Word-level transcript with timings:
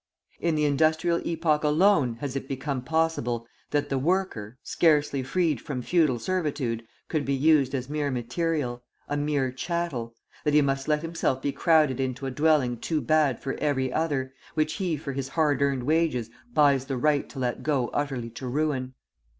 In 0.39 0.55
the 0.55 0.65
industrial 0.65 1.21
epoch 1.27 1.63
alone 1.63 2.15
has 2.21 2.35
it 2.35 2.47
become 2.47 2.81
possible 2.81 3.45
that 3.69 3.89
the 3.89 3.99
worker 3.99 4.57
scarcely 4.63 5.21
freed 5.21 5.61
from 5.61 5.83
feudal 5.83 6.17
servitude 6.17 6.81
could 7.07 7.23
be 7.23 7.35
used 7.35 7.75
as 7.75 7.87
mere 7.87 8.09
material, 8.09 8.81
a 9.07 9.15
mere 9.15 9.51
chattel; 9.51 10.15
that 10.43 10.55
he 10.55 10.61
must 10.63 10.87
let 10.87 11.03
himself 11.03 11.39
be 11.39 11.51
crowded 11.51 11.99
into 11.99 12.25
a 12.25 12.31
dwelling 12.31 12.77
too 12.79 12.99
bad 12.99 13.39
for 13.39 13.53
every 13.59 13.93
other, 13.93 14.33
which 14.55 14.73
he 14.81 14.97
for 14.97 15.13
his 15.13 15.27
hard 15.29 15.61
earned 15.61 15.83
wages 15.83 16.31
buys 16.51 16.85
the 16.85 16.97
right 16.97 17.29
to 17.29 17.37
let 17.37 17.61
go 17.61 17.89
utterly 17.89 18.31
to 18.31 18.47
ruin. 18.47 18.95